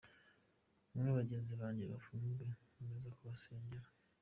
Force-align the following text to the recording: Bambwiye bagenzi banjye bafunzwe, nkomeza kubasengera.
Bambwiye 0.91 1.15
bagenzi 1.19 1.53
banjye 1.61 1.83
bafunzwe, 1.93 2.45
nkomeza 2.71 3.09
kubasengera. 3.17 3.87